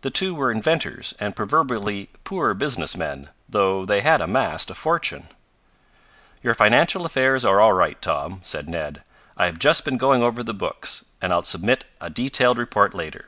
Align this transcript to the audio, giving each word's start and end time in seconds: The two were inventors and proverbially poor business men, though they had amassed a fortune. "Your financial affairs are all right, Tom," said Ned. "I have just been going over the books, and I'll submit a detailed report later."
The 0.00 0.08
two 0.08 0.34
were 0.34 0.50
inventors 0.50 1.12
and 1.20 1.36
proverbially 1.36 2.08
poor 2.24 2.54
business 2.54 2.96
men, 2.96 3.28
though 3.46 3.84
they 3.84 4.00
had 4.00 4.22
amassed 4.22 4.70
a 4.70 4.74
fortune. 4.74 5.28
"Your 6.42 6.54
financial 6.54 7.04
affairs 7.04 7.44
are 7.44 7.60
all 7.60 7.74
right, 7.74 8.00
Tom," 8.00 8.40
said 8.42 8.66
Ned. 8.66 9.02
"I 9.36 9.44
have 9.44 9.58
just 9.58 9.84
been 9.84 9.98
going 9.98 10.22
over 10.22 10.42
the 10.42 10.54
books, 10.54 11.04
and 11.20 11.34
I'll 11.34 11.42
submit 11.42 11.84
a 12.00 12.08
detailed 12.08 12.56
report 12.56 12.94
later." 12.94 13.26